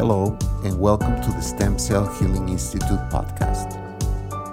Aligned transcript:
Hello, 0.00 0.32
and 0.64 0.80
welcome 0.80 1.20
to 1.20 1.28
the 1.28 1.42
Stem 1.42 1.78
Cell 1.78 2.06
Healing 2.14 2.48
Institute 2.48 2.98
podcast. 3.10 3.76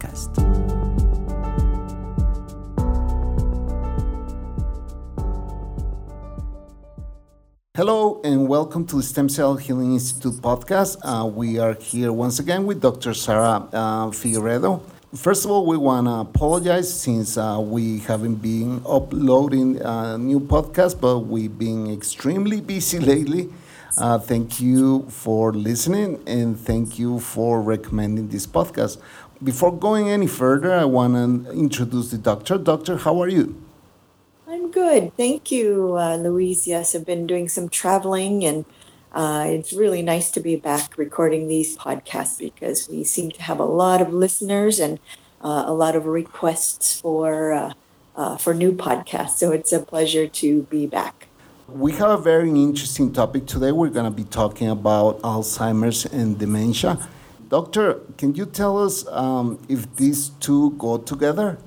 Hello 7.78 8.20
and 8.24 8.48
welcome 8.48 8.88
to 8.88 8.96
the 8.96 9.04
Stem 9.04 9.30
Cell 9.30 9.56
Healing 9.56 9.94
Institute 9.94 10.42
podcast. 10.42 10.98
Uh, 11.04 11.28
we 11.28 11.60
are 11.60 11.76
here 11.76 12.12
once 12.12 12.40
again 12.40 12.66
with 12.66 12.82
Dr. 12.82 13.14
Sarah 13.14 13.70
uh, 13.72 14.08
Figueredo. 14.08 14.82
First 15.14 15.46
of 15.46 15.52
all, 15.52 15.64
we 15.64 15.78
want 15.78 16.08
to 16.08 16.14
apologize 16.14 16.92
since 16.92 17.38
uh, 17.38 17.60
we 17.62 18.00
haven't 18.00 18.38
been 18.38 18.82
uploading 18.84 19.80
a 19.80 20.18
new 20.18 20.40
podcast, 20.40 21.00
but 21.00 21.20
we've 21.20 21.56
been 21.56 21.94
extremely 21.94 22.62
busy 22.62 22.98
lately. 23.14 23.54
Uh, 23.96 24.18
thank 24.18 24.60
you 24.60 25.06
for 25.10 25.54
listening 25.54 26.20
and 26.26 26.60
thank 26.60 26.98
you 26.98 27.20
for 27.20 27.62
recommending 27.62 28.28
this 28.30 28.48
podcast. 28.48 28.98
Before 29.44 29.72
going 29.72 30.10
any 30.10 30.26
further, 30.26 30.74
I 30.74 30.86
want 30.86 31.14
to 31.46 31.52
introduce 31.52 32.10
the 32.10 32.18
doctor. 32.18 32.58
Doctor, 32.58 32.98
how 32.98 33.22
are 33.22 33.30
you? 33.30 33.56
Good. 34.72 35.16
Thank 35.16 35.52
you, 35.52 35.98
uh, 35.98 36.18
Luis. 36.18 36.68
Yes, 36.68 36.96
I've 36.96 37.06
been 37.06 37.28
doing 37.28 37.48
some 37.48 37.70
traveling, 37.70 38.44
and 38.44 38.66
uh, 39.14 39.46
it's 39.48 39.72
really 39.72 40.02
nice 40.02 40.30
to 40.32 40.40
be 40.40 40.56
back 40.56 40.98
recording 40.98 41.48
these 41.48 41.78
podcasts 41.78 42.38
because 42.40 42.90
we 42.90 43.04
seem 43.04 43.32
to 43.32 43.42
have 43.44 43.60
a 43.60 43.66
lot 43.66 44.02
of 44.02 44.14
listeners 44.14 44.80
and 44.80 45.00
uh, 45.42 45.64
a 45.66 45.74
lot 45.74 45.96
of 45.96 46.06
requests 46.06 47.00
for 47.00 47.54
uh, 47.54 47.74
uh, 48.16 48.36
for 48.38 48.54
new 48.54 48.72
podcasts. 48.72 49.38
So 49.38 49.52
it's 49.52 49.72
a 49.72 49.80
pleasure 49.80 50.28
to 50.28 50.64
be 50.64 50.88
back. 50.88 51.28
We 51.68 51.92
have 51.94 52.10
a 52.10 52.18
very 52.18 52.50
interesting 52.50 53.14
topic 53.14 53.46
today. 53.46 53.72
We're 53.72 53.90
going 53.90 54.12
to 54.12 54.18
be 54.24 54.24
talking 54.24 54.70
about 54.70 55.22
Alzheimer's 55.22 56.06
and 56.06 56.38
dementia. 56.38 57.08
Doctor, 57.50 58.00
can 58.18 58.36
you 58.36 58.46
tell 58.46 58.84
us 58.84 59.08
um, 59.08 59.60
if 59.70 59.96
these 59.96 60.30
two 60.40 60.72
go 60.72 60.98
together? 60.98 61.58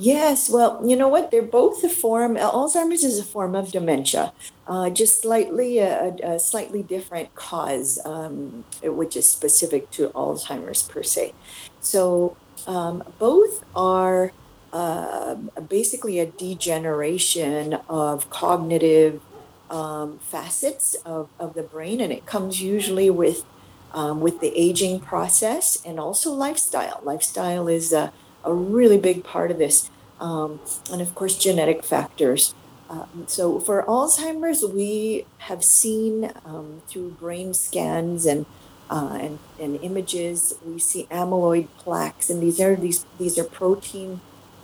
Yes, 0.00 0.48
well, 0.48 0.80
you 0.82 0.96
know 0.96 1.08
what? 1.08 1.30
They're 1.30 1.42
both 1.42 1.84
a 1.84 1.90
form. 1.90 2.36
Alzheimer's 2.36 3.04
is 3.04 3.18
a 3.18 3.22
form 3.22 3.54
of 3.54 3.70
dementia, 3.70 4.32
uh, 4.66 4.88
just 4.88 5.20
slightly 5.20 5.76
a, 5.76 6.16
a, 6.22 6.38
slightly 6.38 6.82
different 6.82 7.34
cause, 7.34 7.98
um, 8.06 8.64
which 8.82 9.14
is 9.14 9.28
specific 9.28 9.90
to 9.90 10.08
Alzheimer's 10.14 10.82
per 10.84 11.02
se. 11.02 11.34
So 11.80 12.38
um, 12.66 13.04
both 13.18 13.62
are 13.76 14.32
uh, 14.72 15.34
basically 15.68 16.18
a 16.18 16.24
degeneration 16.24 17.74
of 17.86 18.30
cognitive 18.30 19.20
um, 19.68 20.18
facets 20.20 20.94
of, 21.04 21.28
of 21.38 21.52
the 21.52 21.62
brain, 21.62 22.00
and 22.00 22.10
it 22.10 22.24
comes 22.24 22.62
usually 22.62 23.10
with 23.10 23.44
um, 23.92 24.20
with 24.20 24.40
the 24.40 24.52
aging 24.58 25.00
process 25.00 25.76
and 25.84 26.00
also 26.00 26.32
lifestyle. 26.32 27.00
Lifestyle 27.04 27.68
is 27.68 27.92
a 27.92 28.14
a 28.44 28.52
really 28.52 28.98
big 28.98 29.24
part 29.24 29.50
of 29.50 29.58
this. 29.58 29.90
Um, 30.20 30.60
and 30.92 31.00
of 31.00 31.14
course, 31.14 31.38
genetic 31.38 31.82
factors. 31.82 32.54
Um, 32.90 33.24
so 33.26 33.60
for 33.60 33.84
Alzheimer's, 33.84 34.64
we 34.64 35.24
have 35.38 35.62
seen 35.64 36.32
um, 36.44 36.82
through 36.88 37.10
brain 37.12 37.54
scans 37.54 38.26
and, 38.26 38.46
uh, 38.90 39.16
and 39.20 39.38
and 39.60 39.78
images, 39.82 40.54
we 40.66 40.80
see 40.80 41.06
amyloid 41.10 41.68
plaques, 41.78 42.28
and 42.28 42.42
these 42.42 42.60
are 42.60 42.74
these 42.74 43.06
these 43.18 43.38
are 43.38 43.44
protein 43.44 44.20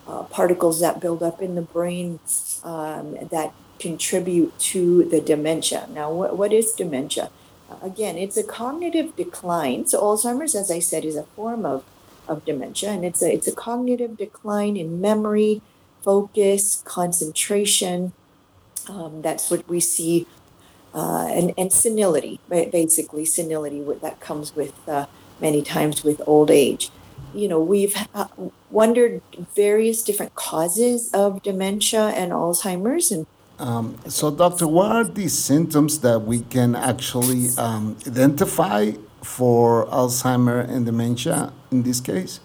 uh, 0.08 0.24
particles 0.24 0.80
that 0.80 1.00
build 1.00 1.22
up 1.22 1.40
in 1.40 1.54
the 1.54 1.62
brain 1.62 2.18
um, 2.64 3.16
that 3.30 3.52
contribute 3.78 4.58
to 4.58 5.04
the 5.04 5.20
dementia. 5.20 5.86
Now, 5.92 6.12
what, 6.12 6.36
what 6.36 6.52
is 6.52 6.72
dementia? 6.72 7.30
Again, 7.82 8.16
it's 8.16 8.36
a 8.36 8.42
cognitive 8.42 9.14
decline. 9.16 9.86
So 9.86 10.00
Alzheimer's, 10.00 10.54
as 10.54 10.70
I 10.70 10.78
said, 10.78 11.04
is 11.04 11.16
a 11.16 11.24
form 11.24 11.66
of 11.66 11.84
of 12.28 12.44
dementia, 12.44 12.90
and 12.90 13.04
it's 13.04 13.22
a 13.22 13.32
it's 13.32 13.46
a 13.46 13.52
cognitive 13.52 14.16
decline 14.16 14.76
in 14.76 15.00
memory, 15.00 15.62
focus, 16.02 16.82
concentration. 16.84 18.12
Um, 18.88 19.22
that's 19.22 19.50
what 19.50 19.68
we 19.68 19.80
see, 19.80 20.26
uh, 20.94 21.26
and 21.30 21.54
and 21.58 21.72
senility, 21.72 22.40
basically 22.48 23.24
senility 23.24 23.82
that 24.00 24.20
comes 24.20 24.54
with 24.54 24.88
uh, 24.88 25.06
many 25.40 25.62
times 25.62 26.04
with 26.04 26.20
old 26.26 26.50
age. 26.50 26.90
You 27.34 27.48
know, 27.48 27.60
we've 27.60 27.96
uh, 28.14 28.28
wondered 28.70 29.20
various 29.54 30.02
different 30.02 30.34
causes 30.34 31.10
of 31.12 31.42
dementia 31.42 32.08
and 32.08 32.32
Alzheimer's, 32.32 33.10
and 33.10 33.26
um, 33.58 33.98
so, 34.08 34.30
doctor, 34.30 34.66
what 34.66 34.92
are 34.92 35.04
these 35.04 35.32
symptoms 35.32 36.00
that 36.00 36.20
we 36.20 36.40
can 36.40 36.74
actually 36.74 37.48
um, 37.56 37.96
identify 38.06 38.92
for 39.22 39.86
Alzheimer 39.86 40.68
and 40.68 40.84
dementia 40.84 41.52
in 41.76 41.82
this 41.82 42.00
case? 42.00 42.40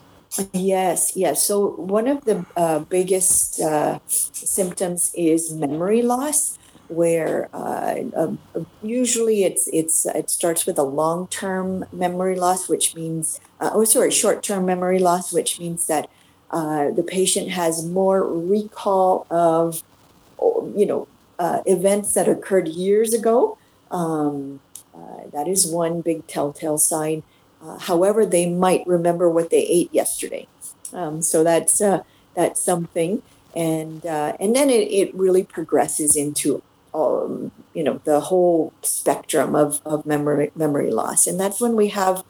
Yes, 0.53 1.15
yes. 1.15 1.43
So 1.43 1.71
one 1.75 2.07
of 2.07 2.23
the 2.23 2.45
uh, 2.55 2.79
biggest 2.79 3.59
uh, 3.59 3.99
symptoms 4.07 5.11
is 5.13 5.51
memory 5.51 6.01
loss, 6.01 6.57
where 6.87 7.49
uh, 7.53 7.95
um, 8.15 8.39
usually 8.81 9.43
it's 9.43 9.67
it's 9.73 10.05
it 10.05 10.29
starts 10.29 10.65
with 10.65 10.77
a 10.79 10.87
long 11.01 11.27
term 11.27 11.85
memory 11.91 12.37
loss, 12.37 12.69
which 12.69 12.95
means 12.95 13.41
uh, 13.59 13.71
oh 13.73 13.83
sorry, 13.83 14.11
short 14.11 14.41
term 14.41 14.65
memory 14.65 14.99
loss, 14.99 15.33
which 15.33 15.59
means 15.59 15.87
that 15.87 16.09
uh, 16.51 16.91
the 16.91 17.03
patient 17.03 17.49
has 17.49 17.85
more 17.85 18.23
recall 18.23 19.27
of 19.29 19.83
you 20.79 20.85
know 20.85 21.07
uh, 21.39 21.59
events 21.65 22.13
that 22.13 22.29
occurred 22.29 22.67
years 22.69 23.13
ago. 23.13 23.57
Um, 23.89 24.61
that 25.33 25.47
is 25.47 25.67
one 25.67 26.01
big 26.01 26.27
telltale 26.27 26.77
sign. 26.77 27.23
Uh, 27.63 27.77
however, 27.77 28.25
they 28.25 28.49
might 28.49 28.85
remember 28.87 29.29
what 29.29 29.49
they 29.49 29.63
ate 29.63 29.93
yesterday. 29.93 30.47
Um, 30.93 31.21
so 31.21 31.43
that's 31.43 31.79
uh, 31.79 32.03
that's 32.35 32.61
something, 32.61 33.21
and 33.55 34.05
uh, 34.05 34.35
and 34.39 34.55
then 34.55 34.69
it, 34.69 34.87
it 34.91 35.13
really 35.15 35.43
progresses 35.43 36.15
into 36.15 36.61
um, 36.93 37.51
you 37.73 37.83
know 37.83 38.01
the 38.03 38.19
whole 38.19 38.73
spectrum 38.81 39.55
of, 39.55 39.81
of 39.85 40.05
memory 40.05 40.51
memory 40.55 40.91
loss, 40.91 41.27
and 41.27 41.39
that's 41.39 41.61
when 41.61 41.75
we 41.75 41.89
have 41.89 42.23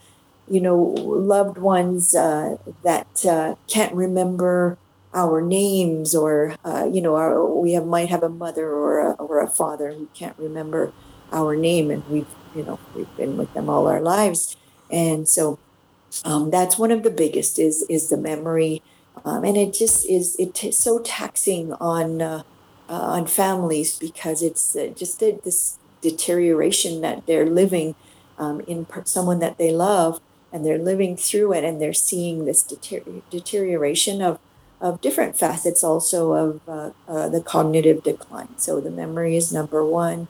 you 0.50 0.62
know 0.62 0.78
loved 0.78 1.58
ones 1.58 2.14
uh, 2.14 2.58
that 2.84 3.26
uh, 3.26 3.56
can't 3.68 3.94
remember 3.96 4.78
our 5.14 5.42
names, 5.42 6.14
or 6.14 6.56
you 6.92 7.02
know 7.02 7.16
our, 7.16 7.46
we 7.46 7.74
have 7.74 7.86
might 7.86 8.10
have 8.10 8.24
a 8.24 8.30
mother 8.30 8.70
or 8.70 9.00
a, 9.00 9.12
or 9.14 9.40
a 9.42 9.48
father 9.48 9.94
who 9.94 10.08
can't 10.14 10.38
remember 10.38 10.92
our 11.32 11.56
name, 11.56 11.90
and 11.90 12.08
we've 12.10 12.28
you 12.54 12.64
know 12.64 12.80
we've 12.94 13.16
been 13.18 13.38
with 13.38 13.52
them 13.54 13.70
all 13.70 13.88
our 13.88 14.02
lives 14.02 14.56
and 14.92 15.28
so 15.28 15.60
um, 16.24 16.52
that's 16.52 16.78
one 16.78 16.92
of 16.92 17.04
the 17.04 17.10
biggest 17.10 17.60
is 17.60 17.86
is 17.90 18.10
the 18.10 18.18
memory. 18.18 18.82
Um, 19.24 19.44
and 19.44 19.58
it 19.58 19.74
just 19.74 20.06
is 20.10 20.36
it's 20.40 20.78
so 20.78 21.00
taxing 21.00 21.74
on 21.74 22.22
uh, 22.22 22.44
uh, 22.90 22.94
on 22.94 23.28
families 23.28 23.98
because 23.98 24.42
it's 24.42 24.76
uh, 24.76 24.92
just 24.96 25.20
this 25.20 25.78
deterioration 26.02 27.02
that 27.02 27.26
they're 27.26 27.46
living 27.46 27.96
um, 28.38 28.62
in 28.62 28.86
per- 28.86 29.06
someone 29.06 29.40
that 29.40 29.58
they 29.58 29.72
love 29.72 30.20
and 30.52 30.66
they're 30.66 30.80
living 30.80 31.16
through 31.16 31.54
it 31.54 31.64
and 31.64 31.80
they're 31.80 31.94
seeing 31.94 32.46
this 32.46 32.64
deter- 32.64 33.22
deterioration 33.30 34.22
of 34.22 34.40
of 34.82 35.00
different 35.00 35.38
facets 35.38 35.84
also 35.84 36.34
of 36.34 36.62
uh, 36.68 36.90
uh, 37.08 37.30
the 37.30 37.42
cognitive 37.42 38.04
decline. 38.04 38.58
So 38.58 38.82
the 38.82 38.90
memory 38.90 39.38
is 39.38 39.54
number 39.54 39.86
one. 39.86 40.28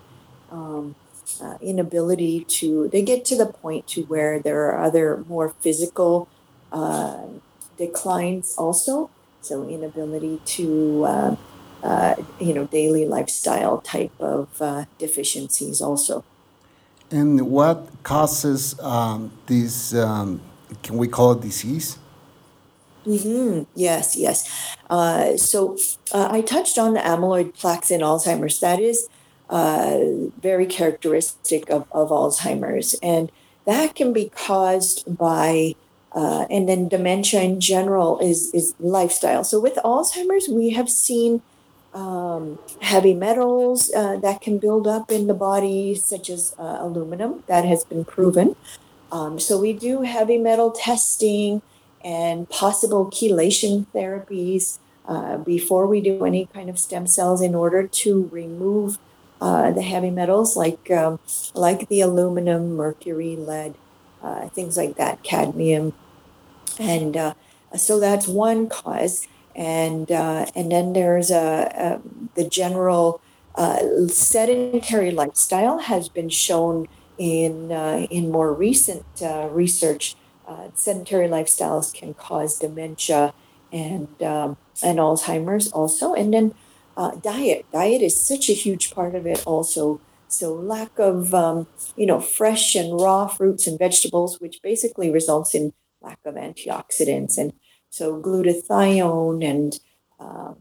Um, 0.51 0.95
uh, 1.41 1.57
inability 1.61 2.43
to 2.45 2.89
they 2.89 3.01
get 3.01 3.23
to 3.25 3.35
the 3.35 3.45
point 3.45 3.87
to 3.87 4.03
where 4.03 4.39
there 4.39 4.65
are 4.65 4.83
other 4.83 5.23
more 5.27 5.49
physical 5.61 6.27
uh, 6.71 7.25
declines 7.77 8.55
also 8.57 9.09
so 9.41 9.67
inability 9.67 10.41
to 10.45 11.03
uh, 11.05 11.35
uh 11.83 12.15
you 12.39 12.53
know 12.53 12.65
daily 12.65 13.05
lifestyle 13.05 13.79
type 13.81 14.13
of 14.19 14.61
uh, 14.61 14.85
deficiencies 14.97 15.81
also 15.81 16.23
and 17.11 17.41
what 17.41 17.87
causes 18.03 18.79
um, 18.79 19.31
this 19.47 19.93
um, 19.93 20.41
can 20.83 20.97
we 20.97 21.07
call 21.07 21.33
it 21.33 21.41
disease 21.41 21.97
Mm-hmm. 23.05 23.63
Yes, 23.75 24.15
yes. 24.15 24.75
Uh, 24.89 25.35
so 25.37 25.77
uh, 26.13 26.29
I 26.31 26.41
touched 26.41 26.77
on 26.77 26.93
the 26.93 26.99
amyloid 26.99 27.57
plaques 27.57 27.89
in 27.89 28.01
Alzheimer's. 28.01 28.59
That 28.59 28.79
is 28.79 29.07
uh, 29.51 29.99
very 30.41 30.65
characteristic 30.65 31.69
of, 31.69 31.85
of 31.91 32.09
Alzheimer's. 32.09 32.95
And 33.03 33.31
that 33.65 33.95
can 33.95 34.13
be 34.13 34.29
caused 34.29 35.17
by, 35.17 35.75
uh, 36.13 36.45
and 36.49 36.67
then 36.67 36.87
dementia 36.87 37.41
in 37.41 37.59
general 37.59 38.17
is, 38.19 38.51
is 38.53 38.73
lifestyle. 38.79 39.43
So 39.43 39.59
with 39.59 39.75
Alzheimer's, 39.83 40.47
we 40.47 40.71
have 40.71 40.89
seen 40.89 41.41
um, 41.93 42.57
heavy 42.81 43.13
metals 43.13 43.91
uh, 43.93 44.15
that 44.17 44.39
can 44.39 44.57
build 44.57 44.87
up 44.87 45.11
in 45.11 45.27
the 45.27 45.33
body, 45.33 45.95
such 45.95 46.29
as 46.29 46.55
uh, 46.57 46.77
aluminum, 46.79 47.43
that 47.47 47.65
has 47.65 47.83
been 47.83 48.05
proven. 48.05 48.55
Um, 49.11 49.37
so 49.37 49.59
we 49.59 49.73
do 49.73 50.03
heavy 50.03 50.37
metal 50.37 50.71
testing 50.71 51.61
and 52.03 52.49
possible 52.49 53.11
chelation 53.11 53.85
therapies 53.93 54.79
uh, 55.05 55.37
before 55.37 55.85
we 55.87 55.99
do 55.99 56.23
any 56.23 56.45
kind 56.53 56.69
of 56.69 56.79
stem 56.79 57.05
cells 57.05 57.41
in 57.41 57.53
order 57.53 57.85
to 57.85 58.29
remove 58.31 58.97
uh, 59.41 59.71
the 59.71 59.81
heavy 59.81 60.11
metals 60.11 60.55
like 60.55 60.91
um, 60.91 61.19
like 61.53 61.89
the 61.89 62.01
aluminum, 62.01 62.75
mercury, 62.75 63.35
lead, 63.35 63.75
uh, 64.21 64.47
things 64.49 64.77
like 64.77 64.95
that, 64.97 65.23
cadmium, 65.23 65.93
and 66.79 67.17
uh, 67.17 67.33
so 67.75 67.99
that's 67.99 68.27
one 68.27 68.69
cause. 68.69 69.27
And 69.55 70.11
uh, 70.11 70.45
and 70.55 70.71
then 70.71 70.93
there's 70.93 71.31
a, 71.31 71.71
a 71.75 72.01
the 72.35 72.47
general 72.47 73.19
uh, 73.55 74.07
sedentary 74.07 75.11
lifestyle 75.11 75.79
has 75.79 76.07
been 76.07 76.29
shown 76.29 76.87
in 77.17 77.71
in 78.09 78.31
more 78.31 78.53
recent 78.53 79.05
research. 79.49 80.15
sedentary 80.75 81.27
lifestyles 81.27 81.93
can 81.93 82.13
cause 82.13 82.59
dementia 82.59 83.33
and 83.71 84.21
um, 84.21 84.57
and 84.83 84.99
Alzheimer's 84.99 85.71
also. 85.71 86.13
And 86.13 86.33
then 86.33 86.53
uh, 87.01 87.15
diet. 87.15 87.65
Diet 87.71 88.03
is 88.03 88.21
such 88.21 88.47
a 88.47 88.53
huge 88.53 88.91
part 88.91 89.15
of 89.15 89.25
it 89.25 89.41
also. 89.47 89.99
So 90.27 90.53
lack 90.53 90.99
of 90.99 91.33
um, 91.33 91.67
you 91.95 92.05
know 92.05 92.21
fresh 92.21 92.75
and 92.75 93.01
raw 93.01 93.27
fruits 93.27 93.65
and 93.67 93.79
vegetables, 93.79 94.39
which 94.39 94.61
basically 94.61 95.09
results 95.09 95.55
in 95.55 95.73
lack 96.01 96.19
of 96.25 96.35
antioxidants, 96.35 97.37
and 97.37 97.53
so 97.89 98.21
glutathione 98.21 99.43
and 99.43 99.79
um, 100.19 100.57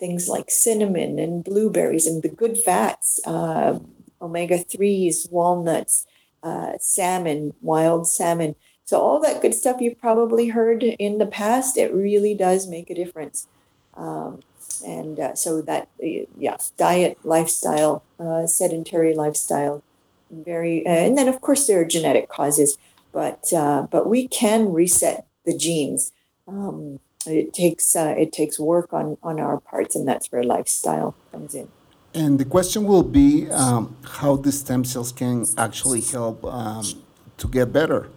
things 0.00 0.28
like 0.28 0.50
cinnamon 0.50 1.18
and 1.18 1.44
blueberries 1.44 2.06
and 2.06 2.22
the 2.22 2.28
good 2.28 2.58
fats, 2.58 3.20
uh, 3.24 3.78
omega 4.20 4.58
threes, 4.58 5.28
walnuts, 5.30 6.04
uh, 6.42 6.72
salmon, 6.80 7.54
wild 7.62 8.08
salmon. 8.08 8.56
So 8.84 9.00
all 9.00 9.20
that 9.20 9.40
good 9.40 9.54
stuff 9.54 9.80
you've 9.80 10.00
probably 10.00 10.48
heard 10.48 10.82
in 10.82 11.18
the 11.18 11.26
past, 11.26 11.76
it 11.76 11.94
really 11.94 12.34
does 12.34 12.66
make 12.68 12.90
a 12.90 12.94
difference. 12.94 13.46
Um, 13.96 14.40
and 14.84 15.18
uh, 15.18 15.34
so 15.34 15.62
that, 15.62 15.88
yeah, 15.98 16.56
diet, 16.76 17.18
lifestyle, 17.24 18.02
uh, 18.18 18.46
sedentary 18.46 19.14
lifestyle, 19.14 19.82
very, 20.30 20.84
uh, 20.86 20.90
and 20.90 21.16
then 21.16 21.28
of 21.28 21.40
course 21.40 21.66
there 21.66 21.80
are 21.80 21.84
genetic 21.84 22.28
causes, 22.28 22.78
but 23.12 23.52
uh, 23.52 23.86
but 23.90 24.08
we 24.08 24.28
can 24.28 24.72
reset 24.72 25.26
the 25.44 25.56
genes. 25.56 26.12
Um, 26.48 27.00
it 27.26 27.52
takes 27.52 27.96
uh, 27.96 28.14
it 28.16 28.32
takes 28.32 28.58
work 28.58 28.92
on 28.92 29.16
on 29.22 29.40
our 29.40 29.60
parts, 29.60 29.96
and 29.96 30.06
that's 30.06 30.30
where 30.30 30.42
lifestyle 30.42 31.14
comes 31.32 31.54
in. 31.54 31.68
And 32.14 32.38
the 32.38 32.44
question 32.44 32.84
will 32.84 33.02
be 33.02 33.50
um, 33.50 33.96
how 34.04 34.36
the 34.36 34.50
stem 34.50 34.84
cells 34.84 35.12
can 35.12 35.44
actually 35.58 36.00
help 36.00 36.44
um, 36.44 36.84
to 37.36 37.48
get 37.48 37.72
better. 37.72 38.08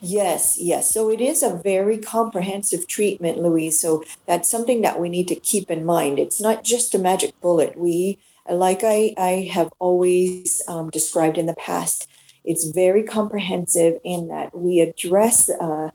Yes, 0.00 0.56
yes. 0.60 0.92
So 0.92 1.10
it 1.10 1.20
is 1.20 1.42
a 1.42 1.60
very 1.62 1.98
comprehensive 1.98 2.86
treatment, 2.86 3.38
Luis. 3.38 3.80
So 3.80 4.04
that's 4.26 4.48
something 4.48 4.82
that 4.82 5.00
we 5.00 5.08
need 5.08 5.26
to 5.28 5.34
keep 5.34 5.70
in 5.70 5.84
mind. 5.84 6.18
It's 6.18 6.40
not 6.40 6.62
just 6.62 6.94
a 6.94 6.98
magic 6.98 7.38
bullet. 7.40 7.76
We, 7.76 8.18
like 8.48 8.80
I, 8.84 9.14
I 9.18 9.50
have 9.52 9.72
always 9.80 10.62
um, 10.68 10.90
described 10.90 11.36
in 11.36 11.46
the 11.46 11.54
past, 11.54 12.08
it's 12.44 12.70
very 12.70 13.02
comprehensive 13.02 13.98
in 14.04 14.28
that 14.28 14.56
we 14.56 14.80
address 14.80 15.50
uh, 15.50 15.90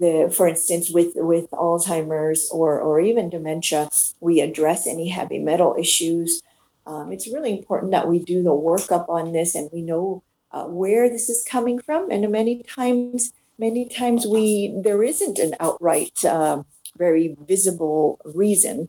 the, 0.00 0.32
for 0.34 0.46
instance, 0.46 0.90
with 0.90 1.12
with 1.16 1.50
Alzheimer's 1.50 2.48
or 2.50 2.80
or 2.80 3.00
even 3.00 3.28
dementia, 3.28 3.90
we 4.20 4.40
address 4.40 4.86
any 4.86 5.08
heavy 5.08 5.40
metal 5.40 5.74
issues. 5.78 6.40
Um, 6.86 7.12
it's 7.12 7.26
really 7.26 7.50
important 7.58 7.90
that 7.90 8.08
we 8.08 8.20
do 8.20 8.42
the 8.42 8.50
workup 8.50 9.08
on 9.08 9.32
this 9.32 9.54
and 9.56 9.68
we 9.72 9.82
know 9.82 10.22
uh, 10.52 10.64
where 10.64 11.10
this 11.10 11.28
is 11.28 11.44
coming 11.44 11.80
from. 11.80 12.10
And 12.10 12.30
many 12.30 12.62
times 12.62 13.32
many 13.58 13.88
times 13.88 14.26
we 14.26 14.72
there 14.84 15.02
isn't 15.02 15.38
an 15.38 15.54
outright 15.60 16.24
uh, 16.24 16.62
very 16.96 17.36
visible 17.46 18.20
reason. 18.24 18.88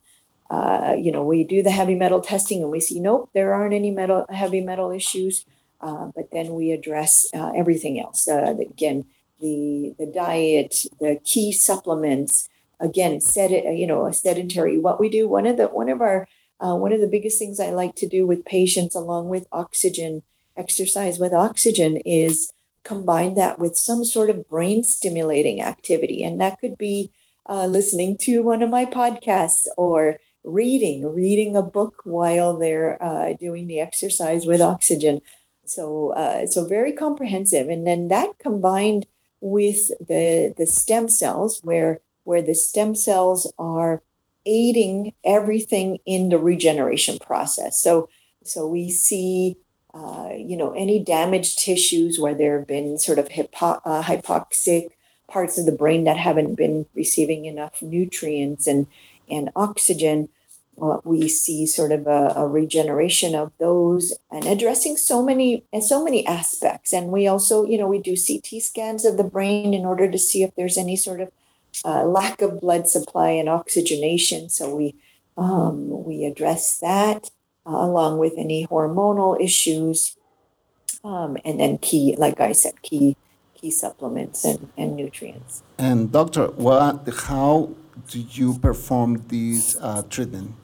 Uh, 0.49 0.95
you 0.97 1.11
know 1.11 1.23
we 1.23 1.43
do 1.43 1.61
the 1.61 1.71
heavy 1.71 1.93
metal 1.95 2.21
testing 2.21 2.63
and 2.63 2.71
we 2.71 2.79
see 2.79 2.99
nope 2.99 3.29
there 3.35 3.53
aren't 3.53 3.73
any 3.73 3.91
metal 3.91 4.25
heavy 4.29 4.61
metal 4.61 4.91
issues. 4.91 5.45
Uh, 5.81 6.11
but 6.15 6.29
then 6.31 6.53
we 6.53 6.71
address 6.71 7.27
uh, 7.33 7.51
everything 7.55 7.99
else. 7.99 8.27
Uh, 8.27 8.55
again 8.59 9.05
the 9.39 9.93
the 9.97 10.05
diet 10.05 10.85
the 10.99 11.19
key 11.23 11.51
supplements 11.51 12.49
again 12.79 13.19
set 13.21 13.51
it 13.51 13.63
you 13.77 13.87
know 13.87 14.05
a 14.05 14.13
sedentary 14.13 14.77
what 14.77 14.99
we 14.99 15.09
do 15.09 15.27
one 15.27 15.45
of 15.45 15.57
the 15.57 15.67
one 15.67 15.89
of 15.89 16.01
our 16.01 16.27
uh, 16.59 16.75
one 16.75 16.91
of 16.91 16.99
the 16.99 17.07
biggest 17.07 17.39
things 17.39 17.59
i 17.59 17.69
like 17.69 17.95
to 17.95 18.07
do 18.07 18.27
with 18.27 18.43
patients 18.45 18.95
along 18.95 19.29
with 19.29 19.47
oxygen 19.51 20.23
exercise 20.57 21.19
with 21.19 21.33
oxygen 21.33 21.97
is 22.05 22.51
combine 22.83 23.35
that 23.35 23.59
with 23.59 23.77
some 23.77 24.03
sort 24.03 24.29
of 24.29 24.47
brain 24.47 24.83
stimulating 24.83 25.61
activity. 25.61 26.23
And 26.23 26.39
that 26.41 26.59
could 26.59 26.77
be 26.77 27.11
uh, 27.47 27.65
listening 27.65 28.17
to 28.17 28.41
one 28.41 28.61
of 28.61 28.69
my 28.69 28.85
podcasts 28.85 29.67
or 29.77 30.19
reading, 30.43 31.13
reading 31.13 31.55
a 31.55 31.61
book 31.61 32.01
while 32.03 32.57
they're 32.57 33.01
uh, 33.03 33.33
doing 33.33 33.67
the 33.67 33.79
exercise 33.79 34.45
with 34.45 34.61
oxygen. 34.61 35.21
So, 35.65 36.13
uh, 36.13 36.47
so 36.47 36.65
very 36.65 36.93
comprehensive. 36.93 37.69
And 37.69 37.85
then 37.85 38.07
that 38.07 38.39
combined 38.39 39.05
with 39.41 39.89
the, 39.99 40.53
the 40.57 40.65
stem 40.65 41.07
cells, 41.09 41.59
where, 41.63 41.99
where 42.23 42.41
the 42.41 42.55
stem 42.55 42.95
cells 42.95 43.51
are 43.59 44.01
aiding 44.45 45.13
everything 45.23 45.99
in 46.05 46.29
the 46.29 46.37
regeneration 46.37 47.19
process. 47.19 47.81
So, 47.81 48.09
so 48.43 48.67
we 48.67 48.89
see 48.89 49.57
uh, 49.93 50.29
you 50.37 50.55
know, 50.55 50.71
any 50.73 51.03
damaged 51.03 51.59
tissues 51.59 52.19
where 52.19 52.35
there 52.35 52.59
have 52.59 52.67
been 52.67 52.97
sort 52.97 53.17
of 53.17 53.31
hypo- 53.31 53.81
uh, 53.85 54.03
hypoxic 54.03 54.89
parts 55.27 55.57
of 55.57 55.65
the 55.65 55.71
brain 55.71 56.03
that 56.03 56.17
haven't 56.17 56.55
been 56.55 56.85
receiving 56.93 57.45
enough 57.45 57.81
nutrients 57.81 58.67
and, 58.67 58.87
and 59.29 59.49
oxygen. 59.55 60.29
Uh, 60.81 60.99
we 61.03 61.27
see 61.27 61.65
sort 61.65 61.91
of 61.91 62.07
a, 62.07 62.33
a, 62.37 62.47
regeneration 62.47 63.35
of 63.35 63.51
those 63.59 64.13
and 64.31 64.45
addressing 64.45 64.95
so 64.95 65.21
many 65.21 65.63
and 65.73 65.83
so 65.83 66.03
many 66.03 66.25
aspects. 66.25 66.93
And 66.93 67.09
we 67.09 67.27
also, 67.27 67.65
you 67.65 67.77
know, 67.77 67.87
we 67.87 67.99
do 67.99 68.15
CT 68.15 68.61
scans 68.61 69.03
of 69.03 69.17
the 69.17 69.25
brain 69.25 69.73
in 69.73 69.85
order 69.85 70.09
to 70.09 70.17
see 70.17 70.41
if 70.41 70.55
there's 70.55 70.77
any 70.77 70.95
sort 70.95 71.19
of 71.19 71.31
uh, 71.83 72.05
lack 72.05 72.41
of 72.41 72.61
blood 72.61 72.87
supply 72.87 73.31
and 73.31 73.49
oxygenation. 73.49 74.49
So 74.49 74.73
we 74.73 74.95
um, 75.35 76.05
we 76.05 76.25
address 76.25 76.77
that 76.77 77.29
uh, 77.69 77.85
along 77.85 78.17
with 78.17 78.33
any 78.37 78.65
hormonal 78.65 79.39
issues, 79.39 80.17
um, 81.03 81.37
and 81.45 81.59
then 81.59 81.77
key, 81.77 82.15
like 82.17 82.39
I 82.39 82.51
said, 82.51 82.81
key 82.81 83.15
key 83.53 83.69
supplements 83.69 84.45
and, 84.45 84.69
and 84.77 84.95
nutrients. 84.95 85.61
And 85.77 86.11
doctor, 86.11 86.47
what 86.47 87.07
how 87.27 87.75
do 88.07 88.19
you 88.19 88.57
perform 88.57 89.23
these 89.27 89.77
uh, 89.81 90.01
treatment? 90.09 90.55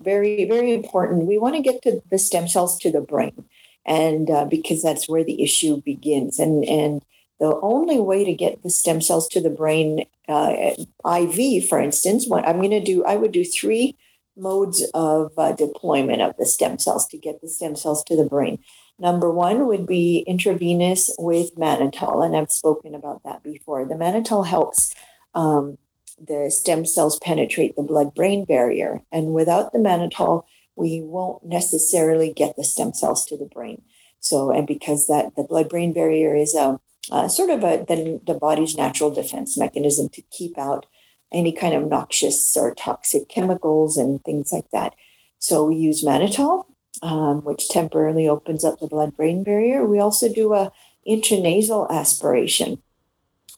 Very 0.00 0.44
very 0.44 0.74
important. 0.74 1.26
We 1.26 1.38
want 1.38 1.56
to 1.56 1.62
get 1.62 1.80
to 1.82 2.02
the 2.10 2.18
stem 2.18 2.46
cells 2.46 2.78
to 2.80 2.92
the 2.92 3.00
brain, 3.00 3.44
and 3.86 4.30
uh, 4.30 4.44
because 4.44 4.82
that's 4.82 5.08
where 5.08 5.24
the 5.24 5.42
issue 5.42 5.80
begins, 5.80 6.38
and 6.38 6.64
and 6.66 7.02
the 7.40 7.58
only 7.62 8.00
way 8.00 8.24
to 8.24 8.34
get 8.34 8.62
the 8.62 8.70
stem 8.70 9.00
cells 9.00 9.28
to 9.28 9.40
the 9.40 9.50
brain, 9.50 10.04
uh, 10.28 10.72
IV, 11.08 11.68
for 11.68 11.80
instance, 11.80 12.26
what 12.26 12.46
I'm 12.46 12.58
going 12.58 12.72
to 12.72 12.82
do, 12.82 13.04
I 13.04 13.16
would 13.16 13.32
do 13.32 13.44
three 13.44 13.96
modes 14.38 14.84
of 14.94 15.32
uh, 15.36 15.52
deployment 15.52 16.22
of 16.22 16.36
the 16.38 16.46
stem 16.46 16.78
cells 16.78 17.06
to 17.08 17.18
get 17.18 17.40
the 17.40 17.48
stem 17.48 17.76
cells 17.76 18.04
to 18.04 18.16
the 18.16 18.24
brain. 18.24 18.58
Number 18.98 19.30
one 19.30 19.66
would 19.66 19.86
be 19.86 20.24
intravenous 20.26 21.14
with 21.18 21.54
mannitol, 21.56 22.24
and 22.24 22.36
I've 22.36 22.50
spoken 22.50 22.94
about 22.94 23.22
that 23.24 23.42
before. 23.42 23.84
The 23.84 23.94
mannitol 23.94 24.46
helps 24.46 24.94
um, 25.34 25.78
the 26.20 26.50
stem 26.50 26.84
cells 26.84 27.18
penetrate 27.20 27.76
the 27.76 27.82
blood 27.82 28.14
brain 28.14 28.44
barrier, 28.44 29.02
and 29.12 29.34
without 29.34 29.72
the 29.72 29.78
mannitol, 29.78 30.44
we 30.74 31.00
won't 31.00 31.44
necessarily 31.44 32.32
get 32.32 32.56
the 32.56 32.64
stem 32.64 32.92
cells 32.92 33.24
to 33.26 33.36
the 33.36 33.44
brain. 33.44 33.82
So, 34.20 34.50
and 34.50 34.66
because 34.66 35.06
that 35.06 35.36
the 35.36 35.44
blood 35.44 35.68
brain 35.68 35.92
barrier 35.92 36.34
is 36.34 36.54
a, 36.54 36.62
um, 36.62 36.80
uh, 37.10 37.28
sort 37.28 37.50
of 37.50 37.62
a 37.62 37.84
the, 37.88 38.20
the 38.26 38.34
body's 38.34 38.76
natural 38.76 39.10
defense 39.10 39.56
mechanism 39.56 40.08
to 40.10 40.22
keep 40.30 40.58
out 40.58 40.86
any 41.32 41.52
kind 41.52 41.74
of 41.74 41.88
noxious 41.88 42.56
or 42.56 42.74
toxic 42.74 43.28
chemicals 43.28 43.96
and 43.96 44.24
things 44.24 44.52
like 44.52 44.70
that. 44.70 44.94
So 45.38 45.64
we 45.64 45.76
use 45.76 46.04
mannitol, 46.04 46.64
um, 47.02 47.42
which 47.44 47.68
temporarily 47.68 48.28
opens 48.28 48.64
up 48.64 48.80
the 48.80 48.86
blood-brain 48.86 49.44
barrier. 49.44 49.84
We 49.84 50.00
also 50.00 50.32
do 50.32 50.54
a 50.54 50.72
intranasal 51.06 51.90
aspiration, 51.90 52.82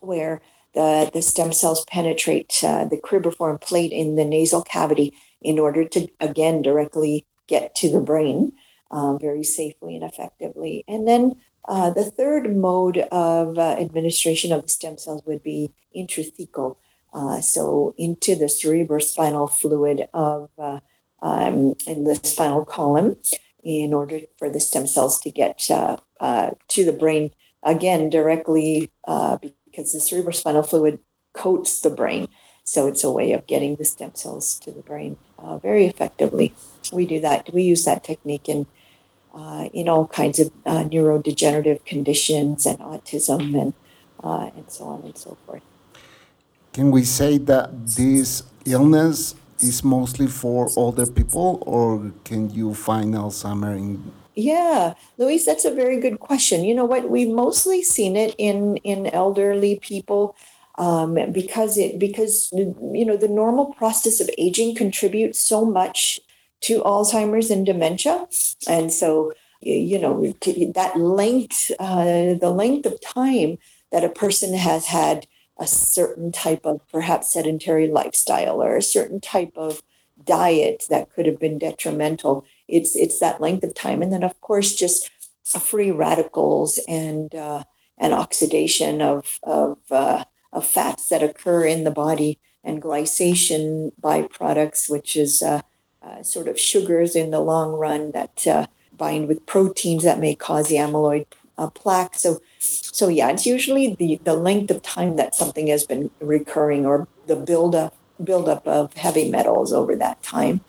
where 0.00 0.40
the, 0.74 1.10
the 1.12 1.22
stem 1.22 1.52
cells 1.52 1.84
penetrate 1.86 2.62
uh, 2.62 2.84
the 2.84 2.96
cribriform 2.96 3.60
plate 3.60 3.92
in 3.92 4.16
the 4.16 4.24
nasal 4.24 4.62
cavity 4.62 5.12
in 5.42 5.58
order 5.58 5.84
to, 5.84 6.08
again, 6.20 6.62
directly 6.62 7.26
get 7.46 7.74
to 7.74 7.90
the 7.90 8.00
brain 8.00 8.52
um, 8.90 9.18
very 9.18 9.42
safely 9.42 9.96
and 9.96 10.04
effectively. 10.04 10.84
And 10.86 11.08
then 11.08 11.36
uh, 11.66 11.90
the 11.90 12.04
third 12.04 12.56
mode 12.56 12.98
of 13.10 13.58
uh, 13.58 13.76
administration 13.78 14.52
of 14.52 14.62
the 14.62 14.68
stem 14.68 14.98
cells 14.98 15.22
would 15.26 15.42
be 15.42 15.72
intrathecal 15.96 16.76
uh, 17.12 17.40
so 17.40 17.94
into 17.98 18.34
the 18.36 18.44
cerebrospinal 18.44 19.50
fluid 19.50 20.08
of 20.14 20.50
uh, 20.58 20.80
um, 21.22 21.74
in 21.86 22.04
the 22.04 22.14
spinal 22.22 22.64
column 22.64 23.16
in 23.62 23.92
order 23.92 24.20
for 24.38 24.48
the 24.48 24.60
stem 24.60 24.86
cells 24.86 25.20
to 25.20 25.30
get 25.30 25.70
uh, 25.70 25.96
uh 26.20 26.50
to 26.68 26.84
the 26.84 26.92
brain 26.92 27.30
again, 27.62 28.08
directly 28.08 28.90
uh, 29.06 29.36
because 29.64 29.92
the 29.92 29.98
cerebrospinal 29.98 30.68
fluid 30.68 30.98
coats 31.34 31.80
the 31.80 31.90
brain. 31.90 32.28
So 32.64 32.86
it's 32.86 33.04
a 33.04 33.10
way 33.10 33.32
of 33.32 33.46
getting 33.46 33.76
the 33.76 33.84
stem 33.84 34.14
cells 34.14 34.58
to 34.60 34.70
the 34.70 34.82
brain 34.82 35.16
very 35.62 35.86
effectively. 35.86 36.54
We 36.92 37.04
do 37.06 37.18
that. 37.20 37.52
We 37.52 37.62
use 37.64 37.84
that 37.84 38.04
technique 38.04 38.48
in 38.48 38.66
in 39.72 39.88
all 39.88 40.06
kinds 40.06 40.38
of 40.38 40.52
neurodegenerative 40.64 41.84
conditions 41.84 42.66
and 42.66 42.78
autism 42.78 43.60
and 43.60 43.74
and 44.22 44.70
so 44.70 44.84
on 44.84 45.02
and 45.02 45.18
so 45.18 45.36
forth. 45.46 45.62
Can 46.72 46.90
we 46.90 47.02
say 47.04 47.38
that 47.38 47.86
this 47.86 48.44
illness 48.64 49.34
is 49.58 49.82
mostly 49.82 50.26
for 50.28 50.68
older 50.76 51.06
people, 51.06 51.62
or 51.66 52.12
can 52.24 52.50
you 52.50 52.74
find 52.74 53.14
Alzheimer 53.14 53.76
in? 53.76 54.12
Yeah, 54.34 54.94
Luis, 55.18 55.44
that's 55.44 55.64
a 55.64 55.74
very 55.74 55.98
good 56.00 56.20
question. 56.20 56.64
You 56.64 56.74
know 56.74 56.84
what? 56.84 57.10
We've 57.10 57.28
mostly 57.28 57.82
seen 57.82 58.16
it 58.16 58.34
in 58.38 58.76
in 58.78 59.08
elderly 59.08 59.80
people 59.80 60.36
um, 60.78 61.18
because 61.32 61.76
it 61.76 61.98
because 61.98 62.48
you 62.52 63.04
know 63.04 63.16
the 63.16 63.28
normal 63.28 63.74
process 63.74 64.20
of 64.20 64.30
aging 64.38 64.76
contributes 64.76 65.38
so 65.40 65.64
much 65.64 66.20
to 66.62 66.80
Alzheimer's 66.82 67.50
and 67.50 67.66
dementia, 67.66 68.26
and 68.68 68.92
so 68.92 69.32
you 69.60 69.98
know 69.98 70.22
that 70.74 70.92
length, 70.96 71.72
uh, 71.80 72.34
the 72.34 72.52
length 72.54 72.86
of 72.86 73.00
time 73.00 73.58
that 73.90 74.04
a 74.04 74.08
person 74.08 74.54
has 74.54 74.86
had 74.86 75.26
a 75.60 75.66
certain 75.66 76.32
type 76.32 76.64
of 76.64 76.80
perhaps 76.90 77.32
sedentary 77.32 77.86
lifestyle 77.86 78.62
or 78.62 78.76
a 78.76 78.82
certain 78.82 79.20
type 79.20 79.52
of 79.56 79.82
diet 80.24 80.84
that 80.88 81.12
could 81.12 81.26
have 81.26 81.38
been 81.38 81.58
detrimental. 81.58 82.44
It's 82.66 82.96
it's 82.96 83.18
that 83.20 83.40
length 83.40 83.62
of 83.62 83.74
time, 83.74 84.02
and 84.02 84.12
then 84.12 84.24
of 84.24 84.40
course 84.40 84.74
just 84.74 85.10
free 85.44 85.90
radicals 85.90 86.80
and 86.88 87.34
uh, 87.34 87.64
and 87.98 88.14
oxidation 88.14 89.02
of 89.02 89.38
of, 89.42 89.78
uh, 89.90 90.24
of 90.52 90.66
fats 90.66 91.08
that 91.10 91.22
occur 91.22 91.64
in 91.64 91.84
the 91.84 91.90
body 91.90 92.38
and 92.64 92.82
glycation 92.82 93.92
byproducts, 94.00 94.88
which 94.88 95.14
is 95.16 95.42
uh, 95.42 95.60
uh 96.02 96.22
sort 96.22 96.48
of 96.48 96.58
sugars 96.58 97.14
in 97.14 97.30
the 97.30 97.40
long 97.40 97.72
run 97.72 98.12
that 98.12 98.46
uh, 98.46 98.66
bind 98.96 99.28
with 99.28 99.46
proteins 99.46 100.04
that 100.04 100.18
may 100.18 100.34
cause 100.34 100.68
the 100.68 100.76
amyloid 100.76 101.26
uh, 101.58 101.68
plaque. 101.70 102.14
So, 102.14 102.40
so 102.60 103.08
yeah, 103.08 103.30
it's 103.30 103.46
usually 103.46 103.94
the 103.94 104.20
the 104.24 104.34
length 104.34 104.70
of 104.70 104.82
time 104.82 105.16
that 105.16 105.34
something 105.34 105.66
has 105.68 105.84
been 105.84 106.10
recurring 106.20 106.86
or 106.86 107.08
the 107.26 107.36
buildup 107.36 107.96
buildup 108.22 108.66
of 108.66 108.92
heavy 108.94 109.30
metals 109.30 109.72
over 109.72 109.96
that 109.96 110.22
time. 110.22 110.60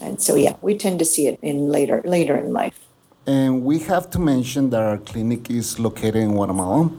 And 0.00 0.20
so 0.20 0.34
yeah, 0.34 0.56
we 0.62 0.76
tend 0.76 0.98
to 0.98 1.04
see 1.04 1.26
it 1.26 1.38
in 1.42 1.68
later 1.68 2.02
later 2.04 2.36
in 2.36 2.52
life. 2.52 2.78
And 3.26 3.62
we 3.62 3.78
have 3.80 4.10
to 4.10 4.18
mention 4.18 4.70
that 4.70 4.82
our 4.82 4.98
clinic 4.98 5.50
is 5.50 5.78
located 5.78 6.16
in 6.16 6.32
Guatemala. 6.32 6.90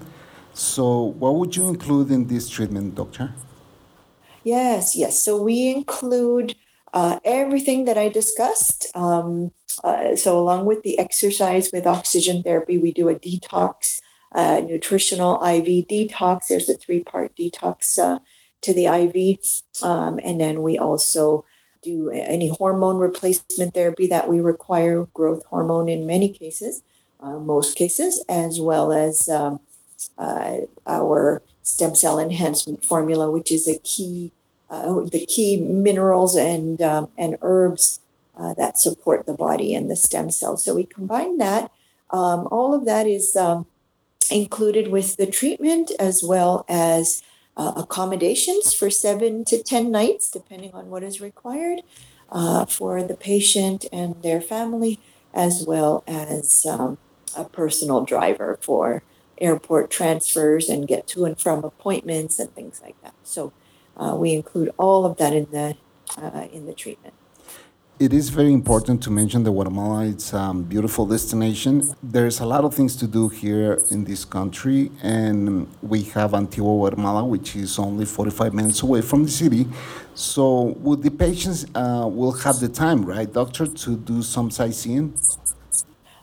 So, 0.53 1.13
what 1.19 1.35
would 1.35 1.55
you 1.55 1.67
include 1.67 2.09
in 2.11 2.27
this 2.27 2.47
treatment, 2.49 2.95
doctor? 2.95 3.33
Yes, 4.43 4.95
yes. 4.95 5.21
So 5.21 5.41
we 5.41 5.69
include 5.69 6.55
uh, 6.93 7.19
everything 7.25 7.85
that 7.85 7.97
I 7.97 8.09
discussed. 8.09 8.87
Um, 8.95 9.51
uh, 9.83 10.15
so, 10.15 10.39
along 10.39 10.65
with 10.65 10.81
the 10.83 10.97
exercise 10.97 11.71
with 11.73 11.85
oxygen 11.85 12.41
therapy, 12.41 12.77
we 12.77 12.93
do 12.93 13.09
a 13.09 13.15
detox, 13.15 13.99
uh, 14.35 14.59
nutritional 14.59 15.35
IV 15.35 15.87
detox. 15.87 16.47
There's 16.47 16.69
a 16.69 16.75
three 16.75 17.03
part 17.03 17.35
detox 17.35 17.97
uh, 17.97 18.19
to 18.61 18.73
the 18.73 18.85
IV. 18.85 19.39
Um, 19.81 20.19
and 20.23 20.39
then 20.39 20.61
we 20.61 20.77
also 20.77 21.45
do 21.81 22.09
any 22.09 22.49
hormone 22.49 22.97
replacement 22.97 23.73
therapy 23.73 24.07
that 24.07 24.27
we 24.27 24.41
require, 24.41 25.07
growth 25.13 25.45
hormone 25.45 25.87
in 25.87 26.05
many 26.05 26.29
cases, 26.29 26.83
uh, 27.21 27.39
most 27.39 27.77
cases, 27.77 28.23
as 28.27 28.59
well 28.59 28.91
as 28.91 29.29
um, 29.29 29.59
uh, 30.17 30.57
our 30.85 31.41
stem 31.63 31.95
cell 31.95 32.19
enhancement 32.19 32.83
formula, 32.83 33.31
which 33.31 33.51
is 33.51 33.67
a 33.67 33.79
key 33.79 34.31
uh, 34.69 35.01
the 35.01 35.25
key 35.27 35.57
minerals 35.57 36.35
and 36.35 36.81
um, 36.81 37.07
and 37.17 37.37
herbs 37.41 37.99
uh, 38.35 38.53
that 38.55 38.79
support 38.79 39.25
the 39.25 39.33
body 39.33 39.73
and 39.75 39.89
the 39.89 39.95
stem 39.95 40.29
cells. 40.31 40.65
So 40.65 40.75
we 40.75 40.85
combine 40.85 41.37
that. 41.37 41.71
Um, 42.09 42.47
all 42.51 42.73
of 42.73 42.85
that 42.85 43.07
is 43.07 43.35
um, 43.35 43.67
included 44.31 44.89
with 44.89 45.17
the 45.17 45.25
treatment 45.25 45.91
as 45.99 46.23
well 46.23 46.65
as 46.67 47.21
uh, 47.57 47.73
accommodations 47.77 48.73
for 48.73 48.89
seven 48.89 49.45
to 49.45 49.61
ten 49.63 49.91
nights, 49.91 50.29
depending 50.29 50.71
on 50.73 50.89
what 50.89 51.03
is 51.03 51.21
required 51.21 51.81
uh, 52.29 52.65
for 52.65 53.01
the 53.03 53.15
patient 53.15 53.85
and 53.91 54.21
their 54.21 54.41
family, 54.41 54.99
as 55.33 55.63
well 55.65 56.03
as 56.07 56.65
um, 56.65 56.97
a 57.35 57.45
personal 57.45 58.03
driver 58.03 58.57
for 58.61 59.03
airport 59.39 59.89
transfers 59.89 60.69
and 60.69 60.87
get 60.87 61.07
to 61.07 61.25
and 61.25 61.39
from 61.39 61.63
appointments 61.63 62.39
and 62.39 62.53
things 62.53 62.81
like 62.81 62.99
that. 63.01 63.13
So 63.23 63.53
uh, 63.97 64.15
we 64.17 64.33
include 64.33 64.71
all 64.77 65.05
of 65.05 65.17
that 65.17 65.33
in 65.33 65.47
the 65.51 65.77
uh, 66.17 66.47
in 66.51 66.65
the 66.65 66.73
treatment. 66.73 67.13
It 67.97 68.11
is 68.11 68.27
very 68.27 68.51
important 68.51 69.01
to 69.03 69.09
mention 69.09 69.43
that 69.43 69.51
Guatemala 69.51 70.03
is 70.03 70.33
a 70.33 70.37
um, 70.37 70.63
beautiful 70.63 71.05
destination. 71.05 71.95
There's 72.03 72.41
a 72.41 72.45
lot 72.45 72.65
of 72.65 72.73
things 72.73 72.93
to 72.97 73.07
do 73.07 73.29
here 73.29 73.79
in 73.89 74.03
this 74.03 74.25
country, 74.25 74.91
and 75.01 75.65
we 75.81 76.01
have 76.15 76.33
Antigua 76.33 76.75
Guatemala, 76.75 77.23
which 77.23 77.55
is 77.55 77.79
only 77.79 78.03
45 78.03 78.53
minutes 78.53 78.83
away 78.83 78.99
from 78.99 79.23
the 79.23 79.31
city. 79.31 79.65
So, 80.13 80.75
would 80.83 81.03
the 81.03 81.09
patients 81.09 81.67
uh, 81.73 82.05
will 82.11 82.33
have 82.33 82.59
the 82.59 82.67
time, 82.67 83.05
right, 83.05 83.31
doctor, 83.31 83.65
to 83.65 83.95
do 83.95 84.21
some 84.21 84.51
sightseeing? 84.51 85.17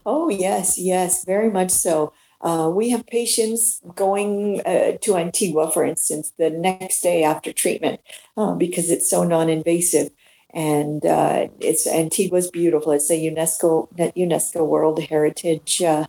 Oh 0.04 0.28
yes, 0.28 0.78
yes, 0.78 1.24
very 1.24 1.48
much 1.50 1.70
so. 1.70 2.12
Uh, 2.42 2.68
we 2.74 2.90
have 2.90 3.06
patients 3.06 3.80
going 3.94 4.60
uh, 4.66 4.98
to 5.00 5.16
Antigua, 5.16 5.70
for 5.70 5.84
instance, 5.84 6.32
the 6.36 6.50
next 6.50 7.00
day 7.00 7.22
after 7.22 7.52
treatment 7.52 8.00
uh, 8.36 8.52
because 8.54 8.90
it's 8.90 9.08
so 9.08 9.22
non-invasive, 9.22 10.10
and 10.52 11.04
uh, 11.06 11.48
it's 11.60 11.86
Antigua's 11.86 12.50
beautiful. 12.50 12.92
It's 12.92 13.10
a 13.10 13.14
UNESCO 13.14 13.88
UNESCO 13.96 14.66
World 14.66 15.02
Heritage 15.02 15.82
uh, 15.82 16.06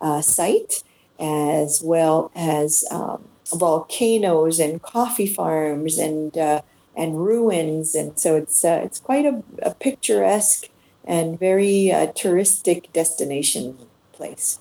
uh, 0.00 0.20
site, 0.20 0.82
as 1.18 1.82
well 1.82 2.30
as 2.34 2.84
um, 2.90 3.24
volcanoes 3.54 4.60
and 4.60 4.82
coffee 4.82 5.26
farms 5.26 5.98
and 5.98 6.36
and 6.96 7.24
ruins, 7.24 7.94
and 7.94 8.18
so 8.18 8.36
it's 8.36 8.64
it's 8.64 9.00
quite 9.00 9.24
a, 9.24 9.42
a 9.62 9.74
picturesque 9.74 10.68
and 11.04 11.38
very 11.38 11.90
touristic 12.14 12.92
destination 12.92 13.78
place. 14.12 14.58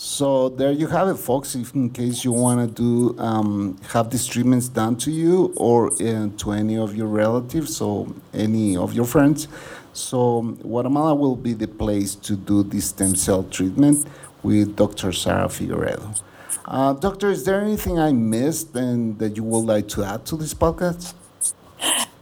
So 0.00 0.48
there 0.50 0.70
you 0.70 0.86
have 0.86 1.08
it, 1.08 1.16
folks. 1.16 1.56
If 1.56 1.74
in 1.74 1.90
case 1.90 2.24
you 2.24 2.30
want 2.30 2.60
to 2.60 2.72
do 2.72 3.18
um, 3.18 3.76
have 3.88 4.10
these 4.10 4.28
treatments 4.28 4.68
done 4.68 4.94
to 4.98 5.10
you 5.10 5.52
or 5.56 5.92
uh, 5.94 6.28
to 6.36 6.52
any 6.52 6.78
of 6.78 6.94
your 6.94 7.08
relatives 7.08 7.80
or 7.80 8.06
any 8.32 8.76
of 8.76 8.92
your 8.92 9.06
friends, 9.06 9.48
so 9.92 10.42
Guatemala 10.62 11.16
will 11.16 11.34
be 11.34 11.52
the 11.52 11.66
place 11.66 12.14
to 12.14 12.36
do 12.36 12.62
this 12.62 12.90
stem 12.90 13.16
cell 13.16 13.42
treatment 13.42 14.06
with 14.44 14.76
Dr. 14.76 15.10
Sara 15.10 15.48
Figueredo. 15.48 16.22
Uh, 16.64 16.92
doctor, 16.92 17.30
is 17.30 17.44
there 17.44 17.60
anything 17.60 17.98
I 17.98 18.12
missed 18.12 18.76
and 18.76 19.18
that 19.18 19.36
you 19.36 19.42
would 19.42 19.66
like 19.66 19.88
to 19.88 20.04
add 20.04 20.24
to 20.26 20.36
this 20.36 20.54
podcast? 20.54 21.14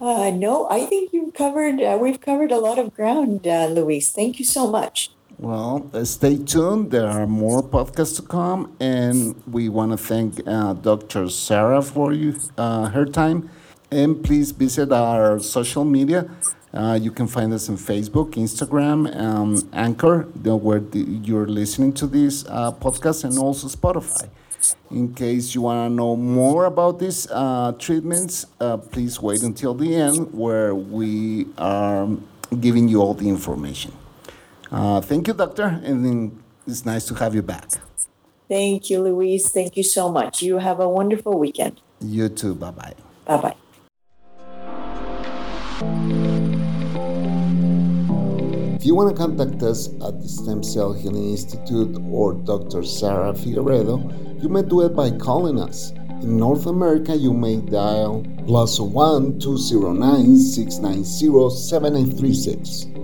Uh, 0.00 0.30
no, 0.30 0.66
I 0.71 0.87
think 0.87 1.12
you've 1.12 1.35
covered. 1.35 1.83
Uh, 1.83 1.99
we've 2.00 2.23
covered 2.23 2.52
a 2.52 2.59
lot 2.59 2.78
of 2.78 2.95
ground, 2.95 3.47
uh, 3.47 3.66
Luis. 3.66 4.09
Thank 4.11 4.38
you 4.38 4.47
so 4.47 4.66
much. 4.66 5.11
Well, 5.38 5.90
uh, 5.93 6.05
stay 6.07 6.38
tuned. 6.38 6.90
There 6.90 7.07
are 7.07 7.26
more 7.26 7.62
podcasts 7.62 8.16
to 8.16 8.23
come, 8.23 8.75
and 8.81 9.35
we 9.47 9.69
want 9.69 9.93
to 9.93 9.99
thank 9.99 10.40
uh, 10.47 10.73
Dr. 10.73 11.28
Sarah 11.28 11.83
for 11.83 12.14
you, 12.14 12.40
uh, 12.57 12.88
her 12.88 13.05
time. 13.05 13.50
And 13.90 14.25
please 14.25 14.52
visit 14.52 14.90
our 14.93 15.38
social 15.38 15.85
media. 15.85 16.31
Uh, 16.73 16.99
you 17.00 17.11
can 17.11 17.26
find 17.26 17.52
us 17.52 17.69
on 17.69 17.76
Facebook, 17.76 18.33
Instagram, 18.33 19.14
um, 19.14 19.69
Anchor, 19.75 20.23
where 20.23 20.81
the, 20.81 21.00
you're 21.00 21.47
listening 21.47 21.93
to 21.93 22.07
this 22.07 22.47
uh, 22.49 22.73
podcast, 22.73 23.25
and 23.25 23.38
also 23.38 23.69
Spotify. 23.69 24.31
In 24.90 25.12
case 25.12 25.55
you 25.55 25.62
want 25.62 25.90
to 25.90 25.95
know 25.95 26.16
more 26.16 26.64
about 26.64 26.99
these 26.99 27.28
uh, 27.31 27.73
treatments, 27.78 28.47
please 28.90 29.21
wait 29.21 29.43
until 29.43 29.75
the 29.75 29.95
end, 29.95 30.33
where 30.33 30.75
we 30.75 31.47
are 31.59 32.09
giving 32.59 32.88
you 32.88 33.02
all 33.02 33.12
the 33.12 33.28
information. 33.28 33.93
Uh, 34.76 35.00
thank 35.00 35.26
you, 35.26 35.33
doctor, 35.33 35.80
and 35.85 36.38
it's 36.66 36.85
nice 36.85 37.06
to 37.06 37.14
have 37.14 37.35
you 37.35 37.40
back. 37.40 37.71
Thank 38.47 38.90
you, 38.90 39.00
Luis. 39.00 39.49
Thank 39.49 39.75
you 39.75 39.83
so 39.83 40.12
much. 40.12 40.42
You 40.42 40.59
have 40.59 40.80
a 40.80 40.88
wonderful 40.88 41.38
weekend. 41.38 41.80
You 41.99 42.28
too. 42.28 42.54
Bye 42.54 42.73
bye. 42.73 42.95
Bye 43.25 43.40
bye. 43.40 43.56
If 48.76 48.85
you 48.85 48.95
want 48.95 49.16
to 49.16 49.16
contact 49.16 49.62
us 49.62 49.88
at 50.06 50.21
the 50.21 50.28
Stem 50.28 50.62
Cell 50.62 50.92
Healing 50.92 51.30
Institute 51.30 51.97
or 52.11 52.35
Dr. 52.35 52.85
Sara 52.85 53.33
Figueredo, 53.33 54.42
you 54.42 54.50
may 54.50 54.61
do 54.61 54.83
it 54.83 54.95
by 54.95 55.11
calling 55.11 55.59
us. 55.59 55.92
In 56.21 56.37
North 56.37 56.66
America, 56.66 57.16
you 57.16 57.33
may 57.33 57.56
dial 57.56 58.26
plus 58.47 58.78
1 58.78 59.40
209 59.40 60.37
690 60.37 61.50
7836. 61.50 62.96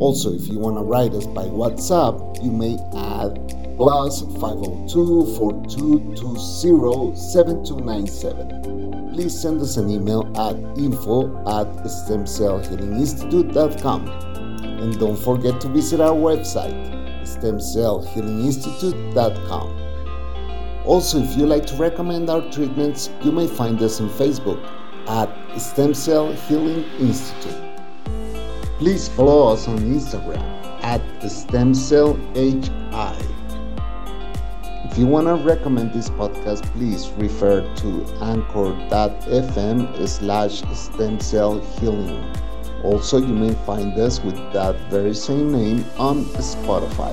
Also, 0.00 0.32
if 0.32 0.48
you 0.48 0.58
want 0.58 0.76
to 0.78 0.82
write 0.82 1.12
us 1.12 1.26
by 1.26 1.44
WhatsApp, 1.44 2.42
you 2.42 2.50
may 2.50 2.78
add 2.96 3.38
plus 3.76 4.22
502 4.40 5.36
4220 5.36 7.14
7297. 7.14 9.12
Please 9.12 9.38
send 9.38 9.60
us 9.60 9.76
an 9.76 9.90
email 9.90 10.22
at 10.38 10.56
info 10.78 11.26
at 11.40 11.66
stemcellhealinginstitute.com. 11.84 14.08
And 14.80 14.98
don't 14.98 15.18
forget 15.18 15.60
to 15.60 15.68
visit 15.68 16.00
our 16.00 16.16
website, 16.16 16.72
stemcellhealinginstitute.com. 17.20 19.76
Also, 20.86 21.22
if 21.22 21.36
you 21.36 21.44
like 21.44 21.66
to 21.66 21.76
recommend 21.76 22.30
our 22.30 22.40
treatments, 22.50 23.10
you 23.22 23.32
may 23.32 23.46
find 23.46 23.82
us 23.82 24.00
on 24.00 24.08
Facebook 24.08 24.64
at 25.08 25.28
Stem 25.60 25.92
Cell 25.92 26.32
Healing 26.32 26.84
Institute. 26.98 27.69
Please 28.80 29.08
follow 29.08 29.52
us 29.52 29.68
on 29.68 29.78
Instagram 29.80 30.40
at 30.82 31.02
StemCellHI. 31.20 32.16
If 34.90 34.96
you 34.96 35.06
want 35.06 35.26
to 35.26 35.34
recommend 35.34 35.92
this 35.92 36.08
podcast, 36.08 36.62
please 36.72 37.10
refer 37.18 37.60
to 37.60 38.06
anchor.fm 38.22 40.08
slash 40.08 40.62
stem 40.74 41.20
cell 41.20 41.60
healing. 41.60 42.24
Also, 42.82 43.18
you 43.18 43.34
may 43.34 43.52
find 43.66 43.98
us 43.98 44.18
with 44.22 44.36
that 44.54 44.74
very 44.88 45.14
same 45.14 45.52
name 45.52 45.84
on 45.98 46.24
Spotify. 46.40 47.12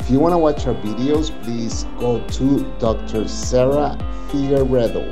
If 0.00 0.10
you 0.10 0.18
want 0.18 0.32
to 0.32 0.38
watch 0.38 0.66
our 0.66 0.74
videos, 0.74 1.30
please 1.44 1.84
go 2.00 2.20
to 2.26 2.64
Dr. 2.80 3.28
Sarah 3.28 3.96
Figueredo, 4.26 5.04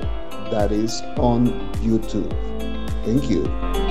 that 0.51 0.73
is 0.73 1.03
on 1.19 1.47
YouTube. 1.75 2.33
Thank 3.05 3.31
you. 3.31 3.82